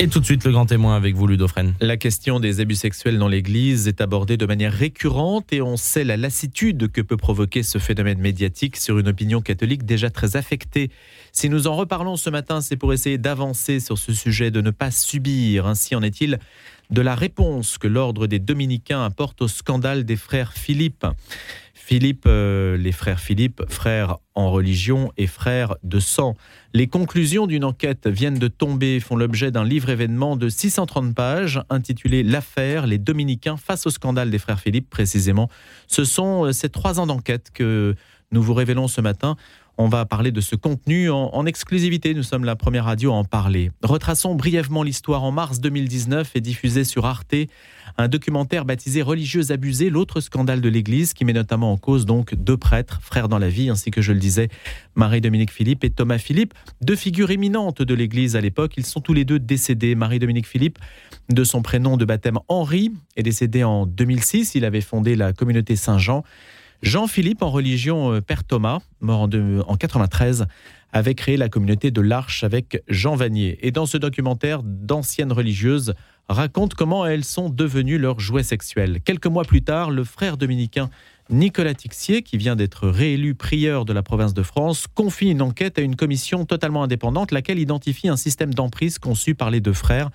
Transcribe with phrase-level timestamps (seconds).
[0.00, 1.46] Et tout de suite, le grand témoin avec vous, Ludo
[1.80, 6.02] La question des abus sexuels dans l'Église est abordée de manière récurrente et on sait
[6.02, 10.90] la lassitude que peut provoquer ce phénomène médiatique sur une opinion catholique déjà très affectée.
[11.30, 14.72] Si nous en reparlons ce matin, c'est pour essayer d'avancer sur ce sujet, de ne
[14.72, 15.68] pas subir.
[15.68, 16.40] Ainsi en est-il
[16.90, 21.06] de la réponse que l'ordre des dominicains apporte au scandale des frères Philippe.
[21.86, 26.34] Philippe, euh, les frères Philippe, frères en religion et frères de sang.
[26.72, 31.60] Les conclusions d'une enquête viennent de tomber, font l'objet d'un livre événement de 630 pages
[31.68, 35.50] intitulé L'affaire, les dominicains face au scandale des frères Philippe précisément.
[35.86, 37.94] Ce sont euh, ces trois ans d'enquête que
[38.30, 39.36] nous vous révélons ce matin.
[39.76, 42.14] On va parler de ce contenu en, exclusivité.
[42.14, 43.72] Nous sommes la première radio à en parler.
[43.82, 45.24] Retraçons brièvement l'histoire.
[45.24, 47.34] En mars 2019 est diffusé sur Arte
[47.96, 52.34] un documentaire baptisé Religieux abusés, l'autre scandale de l'Église, qui met notamment en cause donc
[52.34, 54.48] deux prêtres, frères dans la vie, ainsi que je le disais,
[54.94, 58.74] Marie-Dominique Philippe et Thomas Philippe, deux figures éminentes de l'Église à l'époque.
[58.76, 59.94] Ils sont tous les deux décédés.
[59.94, 60.78] Marie-Dominique Philippe,
[61.28, 64.54] de son prénom de baptême Henri, est décédé en 2006.
[64.54, 66.24] Il avait fondé la communauté Saint-Jean.
[66.82, 70.46] Jean-Philippe, en religion euh, Père Thomas, mort en, 1993,
[70.92, 73.58] avait créé la communauté de l'Arche avec Jean Vanier.
[73.62, 75.94] Et dans ce documentaire, d'anciennes religieuses
[76.28, 79.00] racontent comment elles sont devenues leurs jouets sexuels.
[79.04, 80.90] Quelques mois plus tard, le frère dominicain
[81.30, 85.78] Nicolas Tixier, qui vient d'être réélu prieur de la province de France, confie une enquête
[85.78, 90.10] à une commission totalement indépendante, laquelle identifie un système d'emprise conçu par les deux frères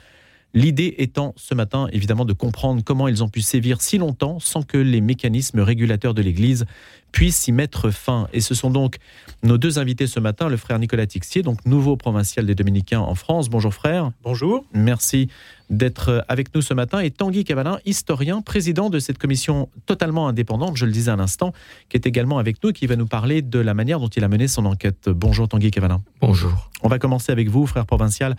[0.56, 4.64] L'idée étant ce matin évidemment de comprendre comment ils ont pu sévir si longtemps sans
[4.64, 6.66] que les mécanismes régulateurs de l'Église
[7.12, 8.28] puissent y mettre fin.
[8.34, 8.98] Et ce sont donc
[9.44, 13.16] nos deux invités ce matin, le frère Nicolas Tixier, donc nouveau provincial des Dominicains en
[13.16, 13.50] France.
[13.50, 14.12] Bonjour frère.
[14.24, 14.66] Bonjour.
[14.74, 15.30] Merci
[15.70, 17.00] d'être avec nous ce matin.
[17.00, 21.54] Et Tanguy Cavalin, historien, président de cette commission totalement indépendante, je le disais à l'instant,
[21.90, 24.24] qui est également avec nous et qui va nous parler de la manière dont il
[24.24, 25.10] a mené son enquête.
[25.10, 26.02] Bonjour Tanguy Cavalin.
[26.22, 26.72] Bonjour.
[26.82, 28.36] On va commencer avec vous, frère provincial.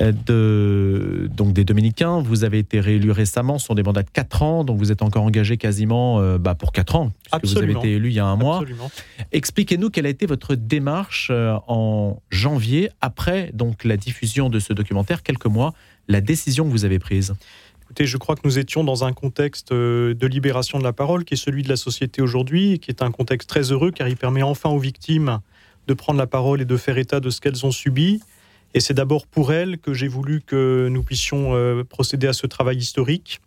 [0.00, 2.20] Euh, de, donc des Dominicains.
[2.20, 5.00] Vous avez été réélu récemment, ce sont des mandats de 4 ans, donc vous êtes
[5.00, 8.18] encore engagé quasiment euh, bah, pour 4 ans, puisque vous avez été élu il y
[8.18, 8.62] a un mois.
[9.32, 14.74] Expliquez-nous quelle a été votre démarche euh, en janvier, après donc la diffusion de ce
[14.74, 15.72] documentaire, quelques mois,
[16.08, 17.34] la décision que vous avez prise.
[17.84, 21.34] Écoutez, je crois que nous étions dans un contexte de libération de la parole qui
[21.34, 24.42] est celui de la société aujourd'hui, qui est un contexte très heureux car il permet
[24.42, 25.38] enfin aux victimes
[25.86, 28.20] de prendre la parole et de faire état de ce qu'elles ont subi.
[28.76, 32.46] Et c'est d'abord pour elle que j'ai voulu que nous puissions euh, procéder à ce
[32.46, 33.40] travail historique,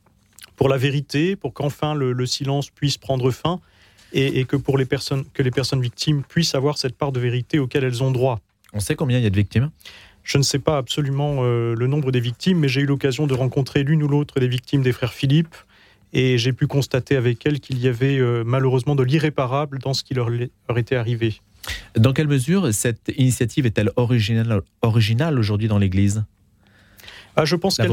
[0.56, 3.60] pour la vérité, pour qu'enfin le, silence puisse prendre fin,
[4.12, 7.60] et, que pour les personnes, que les personnes victimes puissent avoir cette part de vérité
[7.60, 8.40] auquel elles ont droit.
[8.74, 9.70] On sait combien il y a de victimes?
[10.24, 13.36] Je ne sais pas absolument euh, le nombre des victimes, mais j'ai eu l'occasion de
[13.36, 15.56] rencontrer l'une ou l'autre des victimes des frères Philippe,
[16.12, 20.04] et j'ai pu constater avec elles qu'il y avait euh, malheureusement de l'irréparable dans ce
[20.04, 21.40] qui leur, leur était arrivé.
[21.96, 26.24] Dans quelle mesure cette initiative est-elle originale, originale aujourd'hui dans l'Église?
[27.36, 27.92] Ah, je pense qu'elle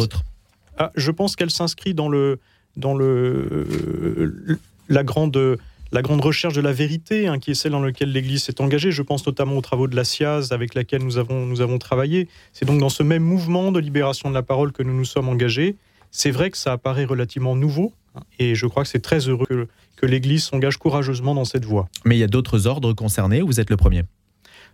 [0.79, 0.93] ah,
[1.37, 2.39] qu'elle s'inscrit dans le
[2.77, 5.59] dans le la grande
[5.93, 8.91] la grande recherche de la vérité, hein, qui est celle dans laquelle l'Église s'est engagée.
[8.91, 12.29] Je pense notamment aux travaux de la SIAZ avec laquelle nous avons, nous avons travaillé.
[12.53, 15.29] C'est donc dans ce même mouvement de libération de la parole que nous nous sommes
[15.29, 15.77] engagés.
[16.11, 19.47] C'est vrai que ça apparaît relativement nouveau, hein, et je crois que c'est très heureux
[19.47, 21.89] que, que l'Église s'engage courageusement dans cette voie.
[22.05, 24.03] Mais il y a d'autres ordres concernés, vous êtes le premier?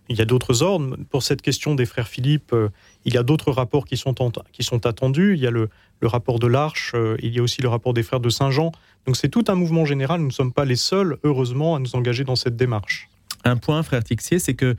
[0.09, 0.97] Il y a d'autres ordres.
[1.09, 2.67] Pour cette question des frères Philippe, euh,
[3.05, 4.13] il y a d'autres rapports qui sont,
[4.51, 5.35] qui sont attendus.
[5.35, 5.69] Il y a le,
[6.01, 8.73] le rapport de l'Arche, euh, il y a aussi le rapport des frères de Saint-Jean.
[9.05, 10.19] Donc c'est tout un mouvement général.
[10.19, 13.07] Nous ne sommes pas les seuls, heureusement, à nous engager dans cette démarche.
[13.45, 14.75] Un point, frère Tixier, c'est que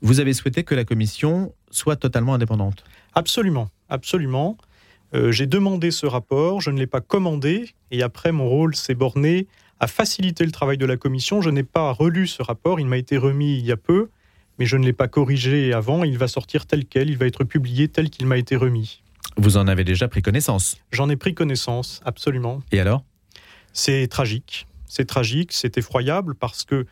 [0.00, 2.84] vous avez souhaité que la commission soit totalement indépendante.
[3.14, 4.56] Absolument, absolument.
[5.14, 8.94] Euh, j'ai demandé ce rapport, je ne l'ai pas commandé, et après mon rôle s'est
[8.94, 9.46] borné
[9.82, 11.42] à faciliter le travail de la commission.
[11.42, 14.10] Je n'ai pas relu ce rapport, il m'a été remis il y a peu,
[14.58, 16.04] mais je ne l'ai pas corrigé avant.
[16.04, 19.02] Il va sortir tel quel, il va être publié tel qu'il m'a été remis.
[19.36, 20.76] Vous en avez déjà pris connaissance?
[20.92, 22.62] J'en ai pris connaissance, absolument.
[22.70, 23.02] Et alors?
[23.72, 24.68] C'est tragique.
[24.86, 26.86] C'est tragique, c'est effroyable parce que,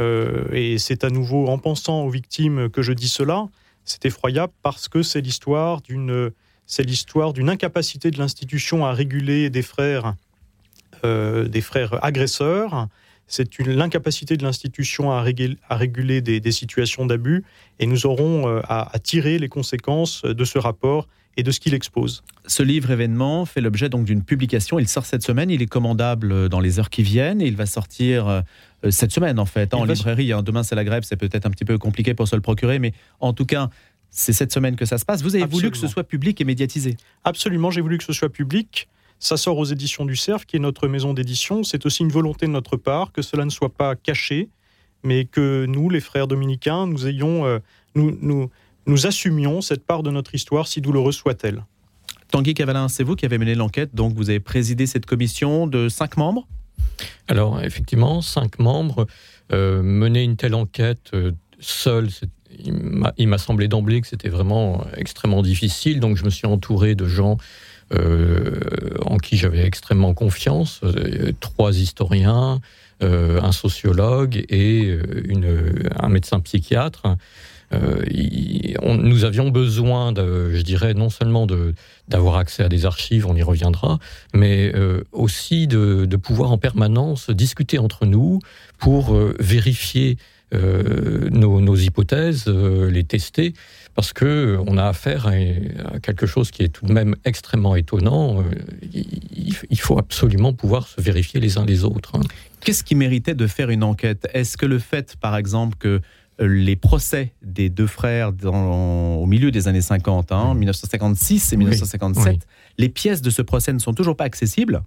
[0.00, 3.46] euh, et c'est à nouveau en pensant aux victimes que je dis cela,
[3.84, 6.32] c'est effroyable parce que c'est l'histoire d'une
[6.66, 10.14] c'est l'histoire d'une incapacité de l'institution à réguler des frères
[11.02, 12.88] des frères agresseurs.
[13.32, 17.44] C'est l'incapacité de l'institution à, réguler, des, situations d'abus
[17.78, 21.08] et nous aurons euh, à, tirer les conséquences de ce rapport
[21.38, 22.22] et de ce qu'il expose.
[22.46, 24.78] Ce livre événement fait l'objet donc d'une publication.
[24.78, 25.48] Il sort cette semaine.
[25.48, 27.40] Il est commandable dans les heures qui viennent.
[27.40, 28.42] Et il va sortir euh,
[28.90, 30.32] cette semaine en fait en librairie.
[30.32, 30.42] Hein.
[30.42, 32.92] Demain c'est la grève, c'est peut-être un petit peu compliqué pour se le procurer, mais
[33.20, 33.70] en tout cas.
[34.14, 35.22] C'est cette semaine que ça se passe.
[35.22, 38.28] Vous avez voulu que ce soit public et médiatisé Absolument, j'ai voulu que ce soit
[38.28, 38.86] public.
[39.22, 41.62] Ça sort aux éditions du Cerf, qui est notre maison d'édition.
[41.62, 44.48] C'est aussi une volonté de notre part que cela ne soit pas caché,
[45.04, 47.60] mais que nous, les frères dominicains, nous ayons, euh,
[47.94, 48.50] nous, nous,
[48.86, 51.64] nous assumions cette part de notre histoire, si douloureuse soit-elle.
[52.32, 55.88] Tanguy Cavalin, c'est vous qui avez mené l'enquête, donc vous avez présidé cette commission de
[55.88, 56.48] cinq membres?
[57.28, 59.06] Alors, effectivement, cinq membres.
[59.52, 61.30] Euh, mener une telle enquête euh,
[61.60, 62.08] seul,
[62.58, 67.06] il m'a semblé d'emblée que c'était vraiment extrêmement difficile, donc je me suis entouré de
[67.06, 70.80] gens euh, en qui j'avais extrêmement confiance,
[71.40, 72.60] trois historiens,
[73.00, 74.98] un sociologue et
[75.98, 77.16] un médecin psychiatre.
[77.72, 78.02] Euh,
[78.80, 81.46] nous avions besoin, de, je dirais, non seulement
[82.08, 83.98] d'avoir accès à des archives, on y reviendra,
[84.34, 88.40] mais euh, aussi de, pouvoir en permanence discuter entre nous
[88.78, 90.18] pour euh, vérifier
[90.54, 93.54] nos, hypothèses, les tester,
[93.94, 98.42] parce que on a affaire à, quelque chose qui est tout de même extrêmement étonnant.
[98.92, 102.16] il, faut absolument pouvoir se vérifier les uns les autres.
[102.16, 102.22] Hein.
[102.60, 104.28] Qu'est-ce qui méritait de faire une enquête?
[104.32, 106.00] Est-ce que le fait, par exemple, que
[106.38, 112.46] les procès des deux frères au milieu des années 50, hein, 1956 et 1957,
[112.78, 114.82] les pièces de ce procès ne sont toujours pas accessibles.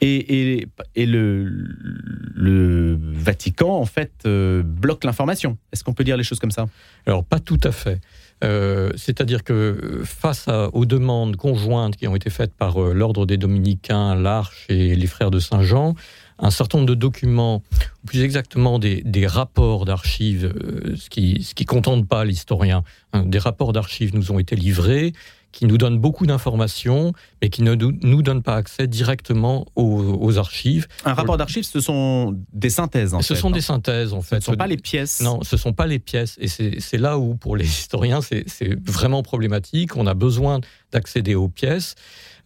[0.00, 0.66] Et,
[0.96, 1.48] le,
[3.12, 5.58] Vatican, en fait, euh, bloque l'information?
[5.72, 6.68] Est-ce qu'on peut dire les choses comme ça?
[7.06, 8.00] Alors, pas tout à fait.
[8.42, 13.36] Euh, c'est-à-dire que face aux demandes conjointes qui ont été faites par euh, l'ordre des
[13.36, 15.94] dominicains, l'Arche et les frères de Saint-Jean,
[16.40, 17.62] un certain nombre de documents,
[18.02, 22.82] ou plus exactement des, rapports d'archives, euh, ce qui ce qui contente pas l'historien.
[23.12, 25.12] Hein, des rapports d'archives nous ont été livrés,
[25.52, 30.86] qui nous donnent beaucoup d'informations, mais qui ne nous donnent pas accès directement aux, archives.
[31.04, 33.14] Un rapport d'archives, ce sont des synthèses.
[33.14, 34.36] En ce sont des synthèses, en fait.
[34.36, 35.20] Ce ne sont pas les pièces.
[35.20, 36.38] Non, ce ne sont pas les pièces.
[36.40, 38.44] Et c'est là où, pour les historiens, c'est
[38.88, 39.96] vraiment problématique.
[39.96, 40.60] On a besoin
[40.92, 41.94] d'accéder aux pièces.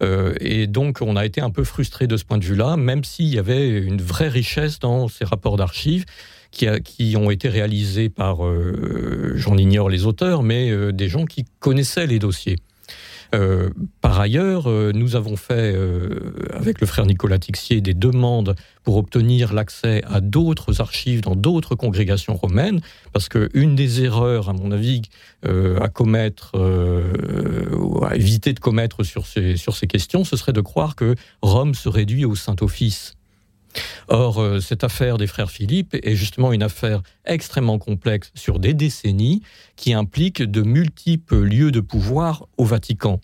[0.02, 3.04] Euh, et donc, on a été un peu frustré de ce point de vue-là, même
[3.04, 6.04] s'il y avait une vraie richesse dans ces rapports d'archives
[6.50, 11.44] qui, ont été réalisés par, euh, j'en ignore les auteurs, mais euh, des gens qui
[11.58, 12.56] connaissaient les dossiers.
[14.00, 15.76] Par ailleurs, nous avons fait,
[16.52, 18.54] avec le frère Nicolas Tixier, des demandes
[18.84, 22.80] pour obtenir l'accès à d'autres archives dans d'autres congrégations romaines,
[23.12, 25.02] parce qu'une des erreurs, à mon avis,
[25.42, 26.52] à commettre,
[28.14, 32.34] éviter de commettre sur ces, questions, ce serait de croire que Rome se réduit au
[32.34, 33.14] Saint-Office.
[34.06, 39.42] Or, cette affaire des frères Philippe est justement une affaire extrêmement complexe sur des décennies
[39.74, 43.20] qui implique de multiples lieux de pouvoir au Vatican.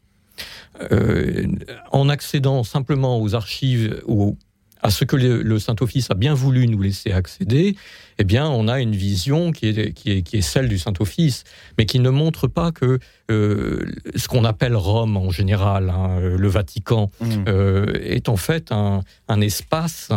[0.93, 1.47] Euh,
[1.93, 4.39] en accédant simplement aux archives ou
[4.83, 7.77] à ce que le, Saint-Office a bien voulu nous laisser accéder,
[8.19, 11.45] eh bien, on a une vision qui est, qui est, qui est celle du Saint-Office,
[11.79, 12.99] mais qui ne montre pas que
[13.31, 13.87] euh,
[14.17, 17.27] ce qu'on appelle Rome en général, hein, le Vatican, mmh.
[17.49, 20.11] euh, est en fait un, un espace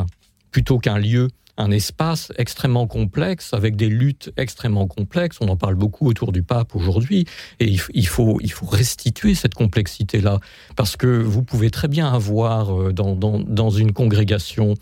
[0.51, 5.37] plutôt qu'un lieu un espace extrêmement complexe, avec des luttes extrêmement complexes.
[5.39, 7.25] On en parle beaucoup autour du pape aujourd'hui.
[7.59, 10.39] Et il, faut, il faut restituer cette complexité-là.
[10.75, 14.73] Parce que vous pouvez très bien avoir euh, dans, dans, dans une congrégation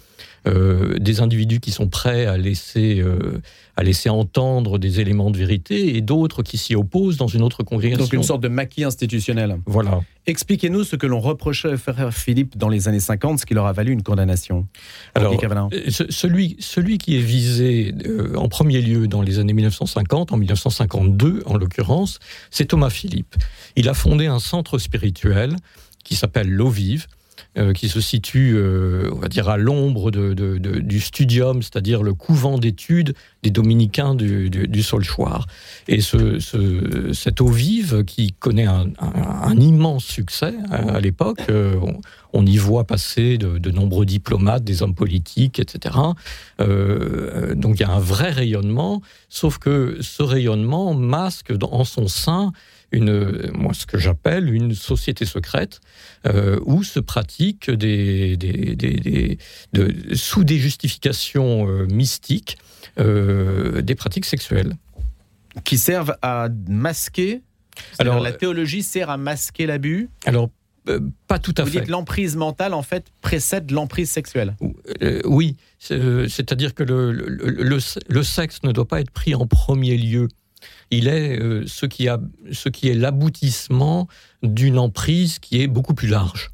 [0.48, 3.40] euh, des individus qui sont prêts à laisser, euh,
[3.76, 7.62] à laisser entendre des éléments de vérité et d'autres qui s'y opposent dans une autre
[7.62, 8.04] congrégation.
[8.04, 9.60] Donc une sorte de maquis institutionnel.
[9.68, 10.02] Voilà.
[10.26, 13.68] Expliquez-nous ce que l'on reprochait à frère Philippe dans les années 50, ce qui leur
[13.68, 14.68] a valu une condamnation.
[15.14, 15.70] Alors, euh,
[16.10, 17.94] celui, celui qui est visé
[18.36, 22.18] en premier lieu dans les années 1950, en 1952 en l'occurrence,
[22.50, 23.36] c'est Thomas Philippe.
[23.76, 25.56] Il a fondé un centre spirituel
[26.04, 27.06] qui s'appelle L'eau vive,
[27.58, 32.58] euh, qui se situe, euh, on va dire, à l'ombre du studium, c'est-à-dire le couvent
[32.58, 35.48] d'études des dominicains du, du, Solchoir.
[35.90, 36.40] Et ce,
[37.12, 38.88] cette eau vive, qui connaît un,
[39.58, 41.76] immense succès à, l'époque, euh,
[42.32, 45.96] on, y voit passer de, nombreux diplomates, des hommes politiques, etc.
[46.58, 52.54] donc il y a un vrai rayonnement, sauf que ce rayonnement masque en son sein
[52.92, 55.80] une, moi, ce que j'appelle une société secrète
[56.26, 59.38] euh, où se pratiquent des, des,
[60.14, 62.58] sous des justifications euh, mystiques
[63.00, 64.76] euh, des pratiques sexuelles.
[65.64, 67.42] Qui servent à masquer?
[68.00, 70.10] Alors, la théologie sert à masquer l'abus?
[70.26, 70.50] Alors,
[71.28, 71.72] pas tout à fait.
[71.72, 74.56] Vous dites l'emprise mentale, en fait, précède l'emprise sexuelle.
[75.26, 80.28] oui, c'est-à-dire que le, le, le, sexe ne doit pas être pris en premier lieu
[80.90, 82.20] il est euh, ce, qui a,
[82.52, 84.08] ce qui est l'aboutissement
[84.44, 86.52] d'une emprise qui est beaucoup plus large.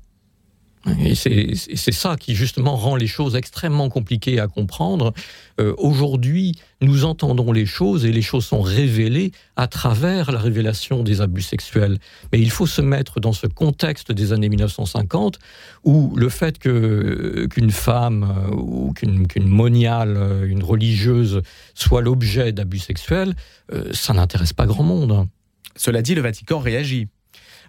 [0.99, 5.13] Et c'est ça qui justement rend les choses extrêmement compliquées à comprendre.
[5.59, 11.03] Euh, aujourd'hui, nous entendons les choses et les choses sont révélées à travers la révélation
[11.03, 11.97] des abus sexuels.
[12.31, 15.39] Mais il faut se mettre dans ce contexte des années 1950
[15.83, 21.41] où le fait qu'une femme euh, ou qu'une moniale, euh, une religieuse
[21.73, 23.33] soit l'objet d'abus sexuels,
[23.91, 25.27] ça n'intéresse pas grand monde.
[25.75, 27.07] Cela dit, le Vatican réagit.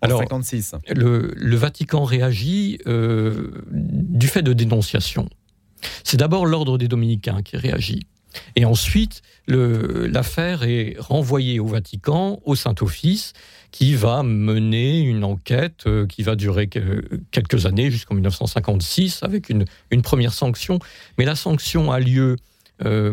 [0.02, 0.74] En Alors, 56.
[0.94, 5.28] le, le Vatican réagit euh, du fait de dénonciations.
[6.04, 8.06] C'est d'abord l'ordre des dominicains qui réagit.
[8.56, 13.32] Et ensuite, l'affaire est renvoyée au Vatican, au Saint-Office,
[13.70, 19.48] qui va mener une enquête euh, qui va durer que- quelques années, jusqu'en 1956, avec
[19.48, 20.78] une, une première sanction.
[21.16, 22.36] Mais la sanction a lieu
[22.84, 23.12] euh,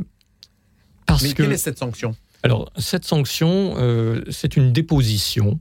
[1.05, 1.43] parce Mais que...
[1.43, 2.15] quelle est cette sanction?
[2.43, 5.59] Alors, cette sanction, euh, c'est une déposition,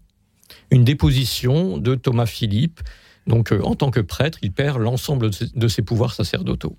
[0.75, 2.81] une déposition de Thomas Philippe.
[3.27, 6.77] Donc, euh, en tant que prêtre, il perd l'ensemble de ses, pouvoirs sacerdotaux.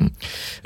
[0.00, 0.08] Hmm.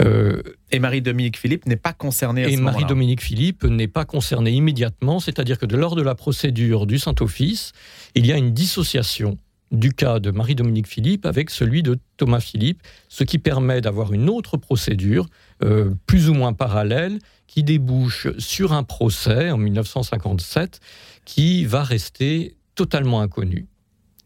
[0.00, 2.56] Euh, Et Marie-Dominique Philippe n'est pas concernée à et.
[2.56, 7.72] Marie-Dominique Philippe n'est pas concernée immédiatement, c'est-à-dire que lors de la procédure du Saint-Office,
[8.14, 9.38] il y a une dissociation
[9.74, 14.28] du cas de Marie-Dominique Philippe avec celui de Thomas Philippe, ce qui permet d'avoir une
[14.30, 15.26] autre procédure,
[15.62, 20.80] euh, plus ou moins parallèle, qui débouche sur un procès en 1957
[21.24, 23.66] qui va rester totalement inconnu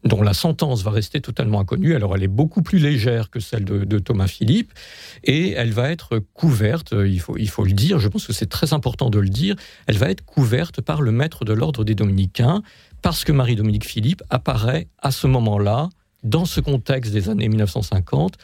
[0.03, 1.95] dont la sentence va rester totalement inconnue.
[1.95, 4.71] Alors elle est beaucoup plus légère que celle de, Thomas Philippe
[5.23, 8.33] et elle va être couverte, euh, il faut, il faut le dire, je pense que
[8.33, 9.55] c'est très important de le dire,
[9.87, 12.61] elle va être couverte par le maître de l'ordre des dominicains
[13.01, 15.89] parce que Marie-Dominique Philippe apparaît à ce moment-là,
[16.23, 18.35] dans ce contexte des années 1950,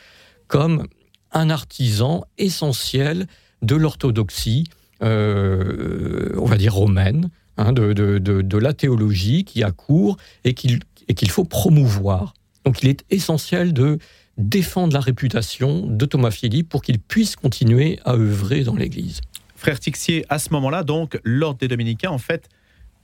[0.48, 0.88] comme
[1.32, 3.28] un artisan essentiel
[3.62, 4.66] de l'orthodoxie,
[5.04, 10.80] euh, on va dire romaine, hein, de, de- la théologie qui a cours et qu'il
[11.08, 12.34] et qu'il faut promouvoir.
[12.64, 14.00] Donc il est essentiel de
[14.38, 19.22] défendre la réputation de Thomas Philippe pour qu'il puisse continuer à œuvrer dans l'Église.
[19.56, 22.50] Frère Tixier, à ce moment-là, donc, l'ordre des Dominicains, en fait,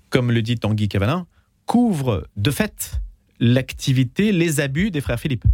[0.10, 1.25] comme le dit Tanguy Cavanin,
[1.65, 3.00] couvre de fait
[3.39, 5.46] l'activité, les abus des frères Philippe.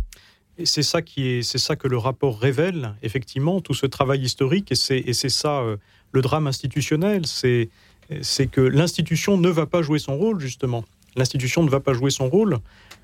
[0.57, 4.21] Et c'est ça qui est, c'est ça que le rapport révèle effectivement tout ce travail
[4.21, 5.77] historique et c'est et c'est ça euh,
[6.11, 7.69] le drame institutionnel, c'est
[8.21, 10.83] c'est que l'institution ne va pas jouer son rôle justement.
[11.17, 12.59] L'institution ne va pas jouer son rôle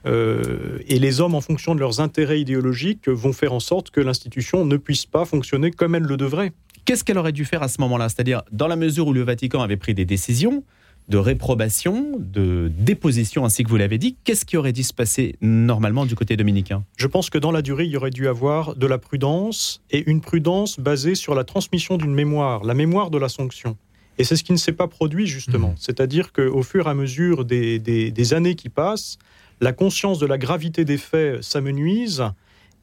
[0.05, 3.99] euh, et les hommes en fonction de leurs intérêts idéologiques vont faire en sorte que
[3.99, 6.53] l'institution ne puisse pas fonctionner comme elle le devrait.
[6.85, 8.09] Qu'est-ce qu'elle aurait dû faire à ce moment-là?
[8.09, 10.63] C'est-à-dire, dans la mesure où le Vatican avait pris des décisions
[11.09, 15.35] de réprobation, de déposition, ainsi que vous l'avez dit, qu'est-ce qui aurait dû se passer
[15.41, 16.83] normalement du côté dominicain?
[16.95, 20.09] Je pense que dans la durée, il y aurait dû avoir de la prudence et
[20.09, 23.77] une prudence basée sur la transmission d'une mémoire, la mémoire de la sanction.
[24.17, 25.69] Et c'est ce qui ne s'est pas produit justement.
[25.69, 25.75] Mhm.
[25.77, 29.17] C'est-à-dire qu'au fur et à mesure des, des- des années qui passent,
[29.61, 32.23] la conscience de la gravité des faits s'amenuise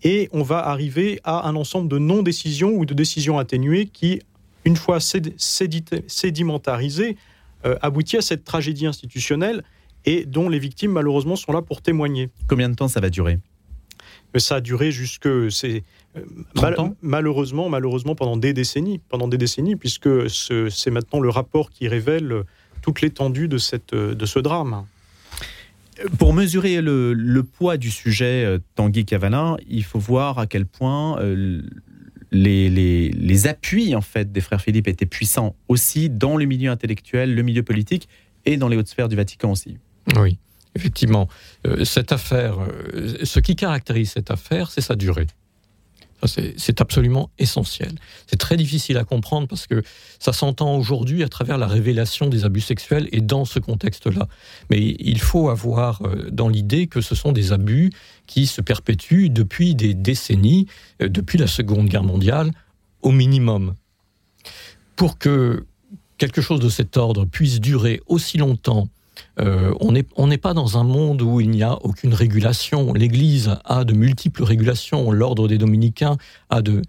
[0.02, 4.20] et on va arriver à un ensemble de non-décisions ou de décisions atténuées qui,
[4.64, 7.16] une fois sédimentarisées,
[7.66, 9.62] euh, aboutit à cette tragédie institutionnelle
[10.06, 12.30] et dont les victimes malheureusement sont là pour témoigner.
[12.49, 13.38] Combien de temps ça va durer?
[14.38, 15.82] Ça a duré jusque c'est
[16.16, 16.20] euh,
[16.54, 21.28] 30 ans malheureusement malheureusement pendant des décennies pendant des décennies puisque ce- c'est maintenant le
[21.30, 22.42] rapport qui révèle
[22.82, 24.84] toute l'étendue de cette de ce drame.
[26.18, 30.64] Pour mesurer le, le poids du sujet euh, Tanguy Cavanin, il faut voir à quel
[30.64, 31.60] point euh,
[32.32, 36.70] les, les- les appuis en fait des frères Philippe étaient puissants aussi dans le milieu
[36.70, 38.08] intellectuel, le milieu politique
[38.46, 39.76] et dans les hautes sphères du Vatican aussi.
[40.16, 40.38] Oui,
[40.74, 41.28] effectivement.
[41.66, 45.26] Euh, cette affaire, euh, ce qui caractérise cette affaire, c'est sa durée.
[46.26, 47.92] C'est absolument essentiel.
[48.26, 49.82] C'est très difficile à comprendre parce que
[50.18, 54.28] ça s'entend aujourd'hui à travers la révélation des abus sexuels et dans ce contexte-là.
[54.68, 57.90] Mais il faut avoir euh, dans l'idée que ce sont des abus
[58.26, 60.66] qui se perpétuent depuis des décennies,
[61.00, 62.50] depuis la Seconde Guerre mondiale,
[63.00, 63.72] au minimum.
[64.96, 65.64] Pour que
[66.18, 68.90] quelque chose de cet ordre puisse durer aussi longtemps,
[69.40, 72.92] euh, on n'est on pas dans un monde où il n'y a aucune régulation.
[72.92, 76.16] L'Église a de multiples régulations, l'ordre des dominicains
[76.48, 76.82] a de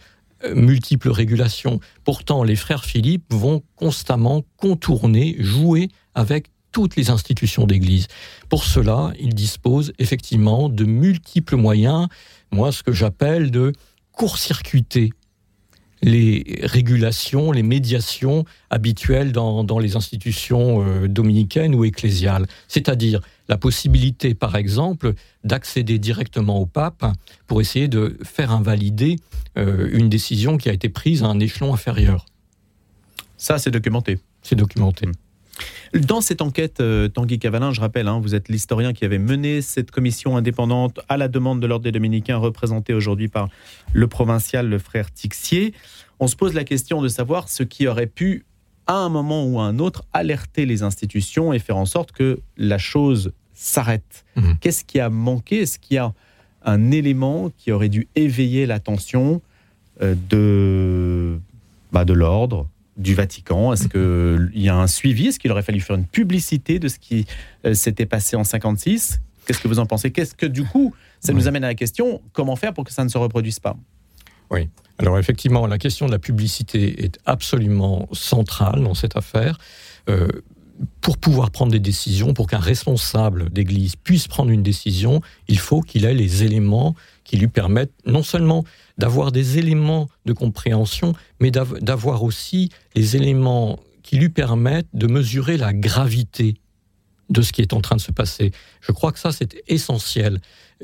[0.44, 1.80] euh, multiples régulations.
[2.04, 8.08] Pourtant, les frères Philippe vont constamment contourner, jouer avec toutes les institutions d'Église.
[8.50, 12.08] Pour cela, ils disposent effectivement de multiples moyens,
[12.52, 13.74] moi ce que j'appelle de
[14.14, 15.12] court-circuiter
[16.02, 22.48] les régulations, les médiations habituelles dans, dans les institutions euh, dominicaines ou ecclésiales.
[22.68, 27.06] C'est-à-dire la possibilité, par exemple, d'accéder directement au pape
[27.48, 29.18] pour essayer de faire invalider
[29.58, 32.26] euh, une décision qui a été prise à un échelon inférieur.
[33.38, 34.20] Ça, c'est documenté.
[34.42, 35.08] C'est documenté.
[35.94, 39.62] Dans cette enquête, euh, Tanguy Cavalin, je rappelle, hein, vous êtes l'historien qui avait mené
[39.62, 43.50] cette commission indépendante à la demande de l'ordre des Dominicains, représentée aujourd'hui par
[43.92, 45.74] le provincial, le frère Tixier.
[46.20, 48.46] On se pose la question de savoir ce qui aurait pu,
[48.88, 52.40] à un moment ou à un autre, alerter les institutions et faire en sorte que
[52.58, 54.26] la chose s'arrête.
[54.36, 54.58] Mhm.
[54.60, 55.62] Qu'est-ce qui a manqué?
[55.62, 56.14] Est-ce qu'il y a
[56.64, 59.42] un élément qui aurait dû éveiller l'attention
[60.02, 61.40] euh, de,
[61.92, 62.68] bah, de l'ordre,
[63.02, 63.74] du Vatican.
[63.74, 65.28] Est-ce qu'il y a un suivi?
[65.28, 67.26] Est-ce qu'il aurait fallu faire une publicité de ce qui
[67.74, 70.12] s'était passé en 56 Qu'est-ce que vous en pensez?
[70.12, 73.04] Qu'est-ce que du coup, ça nous amène à la question comment faire pour que ça
[73.04, 73.76] ne se reproduise pas?
[74.50, 74.70] Oui.
[75.00, 79.58] Alors effectivement, la question de la publicité est absolument centrale dans cette affaire.
[80.10, 80.28] Euh,
[81.00, 85.82] pour pouvoir prendre des décisions, pour qu'un responsable d'église puisse prendre une décision, il faut
[85.82, 86.96] qu'il ait les éléments
[87.32, 88.66] qui lui permettent non seulement
[88.98, 95.56] d'avoir des éléments de compréhension, mais d'avoir aussi les éléments qui lui permettent de mesurer
[95.56, 96.56] la gravité
[97.30, 98.52] de ce qui est en train de se passer.
[98.82, 100.42] Je crois que ça, c'est essentiel.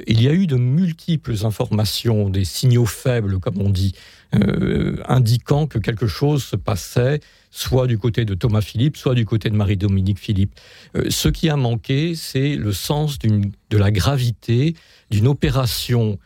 [0.08, 3.92] Il y a eu de multiples informations, des signaux faibles, comme on dit,
[4.34, 7.20] euh, indiquant que quelque chose se passait,
[7.52, 10.58] soit du côté de Thomas Philippe, soit du côté de Marie-Dominique Philippe.
[10.96, 14.76] Euh, ce qui a manqué, c'est le sens de la gravité
[15.12, 16.18] d'une opération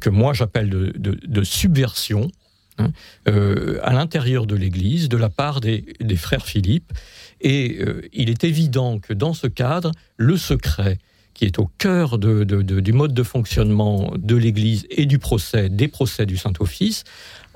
[0.00, 2.30] que moi j'appelle de, subversion
[2.78, 2.90] hein,
[3.26, 6.92] à l'intérieur de l'Église de la part des frères Philippe
[7.40, 10.98] et euh, il est évident que dans ce cadre, le secret,
[11.34, 16.24] qui est au cœur du mode de fonctionnement de l'Église et du procès, des procès
[16.24, 17.04] du Saint-Office,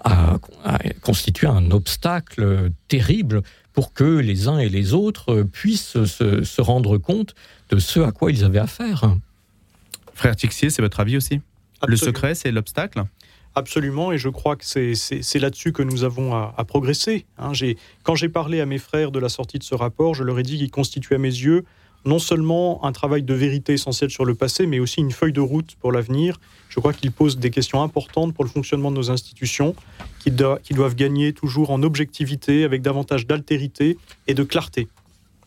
[0.04, 0.38] a,
[1.00, 7.34] constitué un obstacle terrible pour que les uns et les autres puissent se, rendre compte
[7.70, 9.16] de ce à quoi ils avaient affaire.
[10.12, 11.40] Frère Tixier, c'est votre avis aussi?
[11.86, 13.04] Le secret, c'est l'obstacle
[13.56, 17.26] Absolument, et je crois que c'est là-dessus que nous avons à, progresser.
[17.36, 17.52] Hein.
[18.04, 20.44] quand j'ai parlé à mes frères de la sortie de ce rapport, je leur ai
[20.44, 21.64] dit qu'il constituait à mes yeux
[22.04, 25.40] non seulement un travail de vérité essentiel sur le passé, mais aussi une feuille de
[25.40, 26.40] route pour l'avenir.
[26.68, 29.74] Je crois qu'il pose des questions importantes pour le fonctionnement de nos institutions,
[30.18, 30.32] qui,
[30.62, 34.88] qui doivent gagner toujours en objectivité, avec davantage d'altérité et de clarté.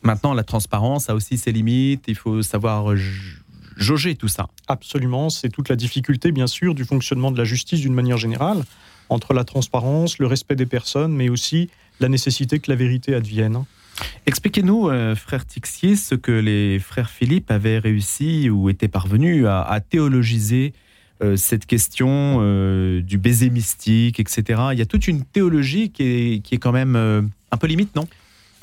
[0.04, 2.04] Maintenant, la transparence a aussi ses limites.
[2.08, 2.94] Il faut savoir
[3.77, 4.48] jauger tout ça.
[4.68, 8.63] Absolument, c'est toute la difficulté, bien sûr, du fonctionnement de la justice d'une manière générale,
[9.10, 13.63] entre la transparence, le respect des personnes, mais aussi la nécessité que la vérité advienne.
[14.25, 19.80] Expliquez-nous, euh, frère Tixier, ce que les frères Philippe avaient réussi ou étaient parvenus à,
[19.88, 20.74] théologiser
[21.22, 24.62] euh, cette question euh, du baiser mystique, etc.
[24.72, 27.96] Il y a toute une théologie qui est, qui est quand même un peu limite,
[27.96, 28.07] non?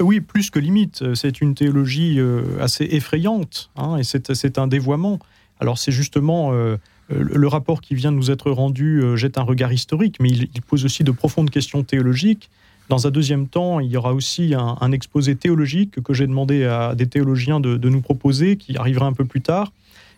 [0.01, 1.15] Oui, plus que limite.
[1.15, 5.19] C'est une théologie euh, assez effrayante, hein, et c'est un dévoiement.
[5.61, 6.77] Alors c'est justement euh,
[7.09, 10.63] le rapport qui vient de nous être rendu euh, jette un regard historique, mais il,
[10.63, 12.51] pose aussi de profondes questions théologiques.
[12.89, 16.97] Dans un deuxième temps, il y aura aussi un, exposé théologique que j'ai demandé à
[16.97, 19.73] des théologiens de, nous proposer, qui arrivera un peu plus tard.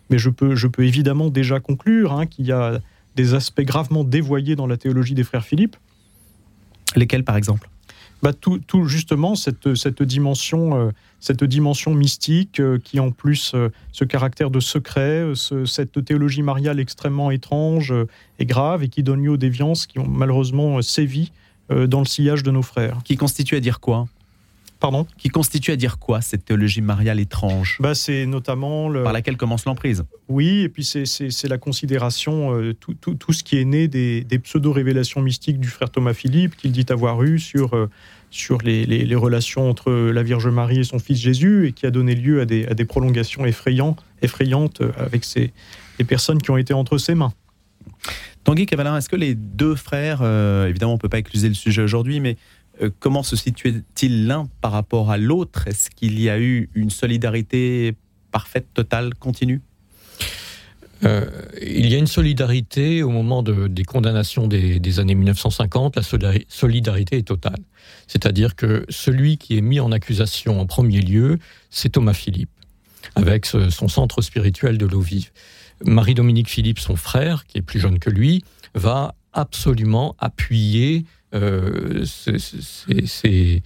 [0.09, 2.79] Mais je peux, je peux évidemment déjà conclure hein, qu'il y a
[3.15, 5.75] des aspects gravement dévoyés dans la théologie des frères Philippe.
[6.95, 7.69] Lesquels, par exemple?
[8.23, 13.67] Bah, tout, justement cette, cette, dimension, euh, cette dimension mystique euh, qui en plus euh,
[13.91, 15.25] ce caractère de secret,
[15.65, 17.93] cette théologie mariale extrêmement étrange
[18.39, 21.33] et grave et qui donne lieu aux déviances qui ont malheureusement sévi
[21.69, 22.99] dans le sillage de nos frères.
[23.03, 24.07] Qui constitue à dire quoi?
[24.83, 28.89] Pardon Qui constitue à dire quoi cette théologie mariale étrange bah, C'est notamment.
[28.89, 29.01] Le...
[29.01, 30.03] Par laquelle commence l'emprise.
[30.27, 34.39] Oui, et puis c'est la considération, tout, tout, tout, ce qui est né des, des
[34.39, 37.71] pseudo-révélations mystiques du frère Thomas Philippe, qu'il dit avoir eu sur
[38.29, 42.15] sur les, relations entre la Vierge Marie et son fils Jésus et qui a donné
[42.15, 45.53] lieu à des, prolongations effrayantes, effrayantes avec ces,
[45.99, 47.31] les personnes qui ont été entre ses mains.
[48.43, 51.53] Tanguy Cavalin, est-ce que les deux frères, euh, évidemment on ne peut pas écluser le
[51.53, 52.35] sujet aujourd'hui, mais euh,
[52.99, 55.67] comment se situait-il l'un par rapport à l'autre?
[55.67, 57.95] Est-ce qu'il y a eu une solidarité
[58.31, 59.61] parfaite, totale, continue?
[61.03, 61.25] Euh,
[61.61, 66.01] il y a une solidarité au moment des condamnations des, années 1950, la
[66.47, 67.59] solidarité est totale.
[68.07, 72.51] C'est-à-dire que celui qui est mis en accusation en premier lieu, c'est Thomas Philippe,
[73.15, 75.31] avec son centre spirituel de l'eau vive.
[75.83, 82.05] Marie-Dominique Philippe, son frère, qui est plus jeune que lui, va absolument appuyer euh,
[83.25, 83.59] euh,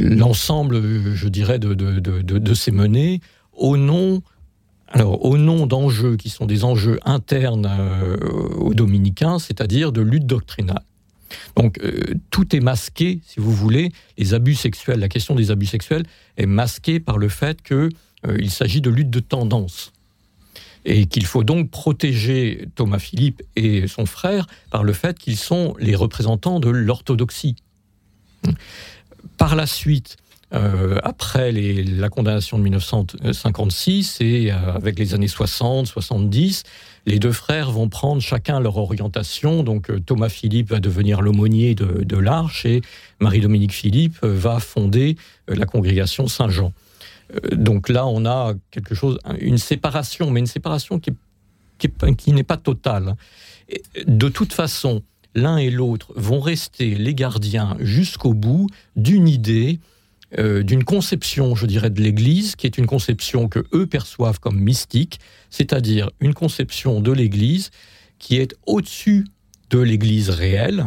[0.00, 0.80] l'ensemble,
[1.14, 3.20] je dirais, de, ces menées
[3.52, 4.22] au nom
[5.66, 8.16] d'enjeux qui sont des enjeux internes euh,
[8.56, 10.82] aux dominicains, c'est-à-dire de lutte doctrinale.
[11.56, 11.78] Donc,
[12.30, 16.04] tout est masqué, si vous voulez, les abus sexuels, la question des abus sexuels
[16.38, 19.92] est masquée par le fait qu'il s'agit de lutte de tendance.
[20.90, 25.74] Et qu'il faut donc protéger Thomas Philippe et son frère par le fait qu'ils sont
[25.78, 27.56] les représentants de l'orthodoxie.
[29.36, 30.16] Par la suite,
[30.54, 36.62] euh, après la condamnation de 1956 et euh, avec les années 60, 70,
[37.04, 39.62] les deux frères vont prendre chacun leur orientation.
[39.62, 42.80] Donc euh, Thomas Philippe va devenir l'aumônier de, l'Arche et
[43.20, 46.72] Marie-Dominique Philippe va fonder la congrégation Saint-Jean.
[47.52, 51.12] Donc là, on a quelque chose, une séparation, mais une séparation qui,
[51.78, 53.16] qui, n'est pas totale.
[54.06, 55.02] de toute façon,
[55.34, 59.80] l'un et l'autre vont rester les gardiens jusqu'au bout d'une idée,
[60.38, 64.58] euh, d'une conception, je dirais, de l'Église, qui est une conception que eux perçoivent comme
[64.58, 67.70] mystique, c'est-à-dire une conception de l'Église
[68.18, 69.26] qui est au-dessus
[69.70, 70.86] de l'Église réelle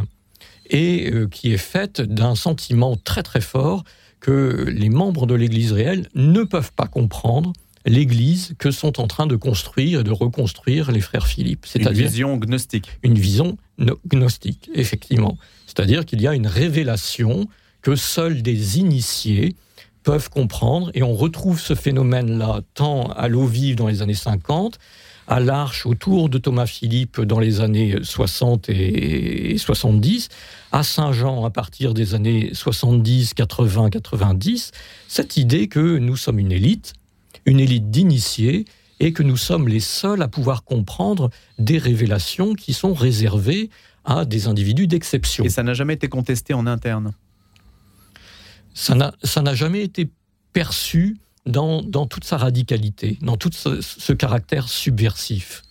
[0.70, 3.84] et euh, qui est faite d'un sentiment très très fort
[4.22, 7.52] que les membres de l'Église réelle ne peuvent pas comprendre
[7.86, 11.66] l'Église que sont en train de construire et de reconstruire les frères Philippe.
[11.68, 12.90] C'est une vision gnostique.
[13.04, 13.58] Une vision
[14.08, 15.38] gnostique, effectivement.
[15.66, 17.48] C'est-à-dire qu'il y a une révélation
[17.82, 19.56] que seuls des initiés
[20.04, 24.80] peuvent comprendre, et on retrouve ce phénomène-là tant à l'eau vive dans les années 50,
[25.28, 30.30] à l'Arche autour de Thomas Philippe dans les années 60 et 70,
[30.72, 34.72] à Saint-Jean à partir des années 70, 80, 90,
[35.08, 36.94] cette idée que nous sommes une élite,
[37.46, 38.66] une élite d'initiés,
[39.00, 43.72] et que nous sommes les seuls à pouvoir comprendre des révélations qui sont réservées
[44.06, 45.44] à des individus d'exception.
[45.44, 47.12] Et ça n'a jamais été contesté en interne?
[48.74, 50.08] Ça n'a jamais été
[50.54, 55.64] perçu dans, toute sa radicalité, dans tout ce, caractère subversif.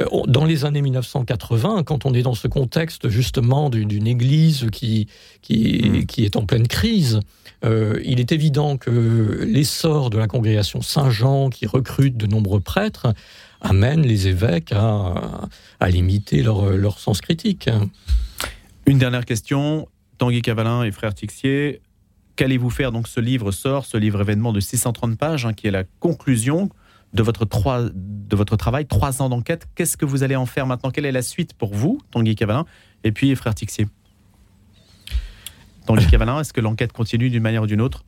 [0.00, 5.08] Euh, dans les années 1980, quand on est dans ce contexte justement d'une Église qui,
[5.42, 6.24] qui, hmm.
[6.24, 7.20] est en pleine crise,
[7.64, 13.12] euh, il est évident que l'essor de la congrégation Saint-Jean, qui recrute de nombreux prêtres,
[13.60, 15.48] amène les évêques à,
[15.88, 17.68] limiter leur, leur sens critique.
[18.86, 19.86] Une dernière question.
[20.20, 21.80] Tanguy Cavalin et frère Tixier,
[22.36, 22.92] qu'allez-vous faire?
[22.92, 26.70] Donc ce livre sort, ce livre événement de 630 pages, hein, qui est la conclusion
[27.12, 29.66] de votre, trois, de votre travail, trois ans d'enquête.
[29.74, 30.90] Qu'est-ce que vous allez en faire maintenant?
[30.90, 32.64] Quelle est la suite pour vous, Tanguy Cavalin,
[33.04, 33.88] et puis frère Tixier.
[35.86, 38.04] Tanguy Cavalin, est-ce que l'enquête continue d'une manière ou d'une autre?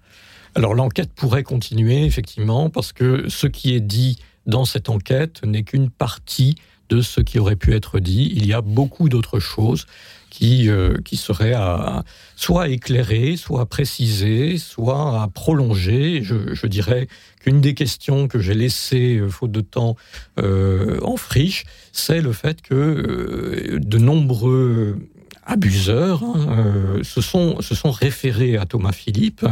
[0.54, 5.62] Alors l'enquête pourrait continuer, effectivement, parce que ce qui est dit dans cette enquête n'est
[5.62, 6.56] qu'une partie
[6.88, 8.32] de ce qui aurait pu être dit.
[8.36, 9.86] Il y a beaucoup d'autres choses
[10.32, 12.04] qui, euh, qui serait à,
[12.36, 16.22] soit à éclairer, soit à préciser, soit à prolonger.
[16.22, 17.06] Je, dirais
[17.42, 19.94] qu'une des questions que j'ai laissées, euh, faute de temps,
[20.38, 24.96] euh, en friche, c'est le fait que de nombreux
[25.44, 29.44] abuseurs hein, se, sont, se sont référés à Thomas Philippe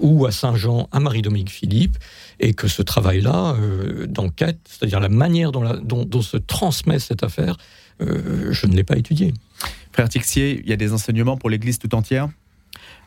[0.00, 1.98] ou à Saint-Jean, à Marie-Dominique Philippe,
[2.40, 3.56] et que ce travail-là
[4.06, 7.56] d'enquête, c'est-à-dire la manière dont, se transmet cette affaire,
[8.00, 9.34] euh, je ne l'ai pas étudié.
[9.92, 12.28] Frère Tixier, il y a des enseignements pour l'Église tout entière?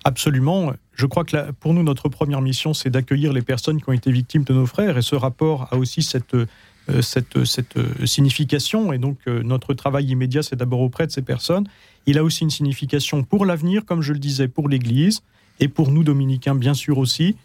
[0.04, 0.73] Absolument.
[0.93, 4.12] Je crois que pour nous, notre première mission, c'est d'accueillir les personnes qui ont été
[4.12, 4.97] victimes de nos frères.
[4.97, 8.91] Et ce rapport a aussi cette, euh, cette, cette euh, signification.
[8.93, 11.67] Et donc, notre travail immédiat, c'est d'abord auprès de ces personnes.
[12.08, 15.21] Il a aussi une signification pour l'avenir, comme je le disais, pour l'Église
[15.60, 17.36] et pour nous, dominicains, bien sûr aussi,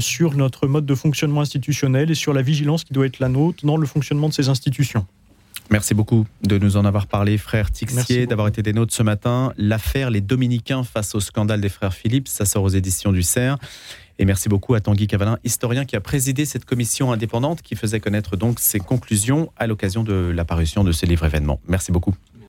[0.00, 3.64] sur notre mode de fonctionnement institutionnel et sur la vigilance qui doit être la nôtre
[3.64, 5.06] dans le fonctionnement de ces institutions.
[5.70, 9.52] Merci beaucoup de nous en avoir parlé, frère Tixier, d'avoir été des nôtres ce matin.
[9.56, 13.60] L'affaire Les Dominicains face au scandale des frères Philippe, ça sort aux éditions du CERF.
[14.18, 18.00] Et merci beaucoup à Tanguy Cavalin, historien qui a présidé cette commission indépendante qui faisait
[18.00, 21.60] connaître donc ses conclusions à l'occasion de l'apparition de ce livre événement.
[21.68, 22.14] Merci beaucoup.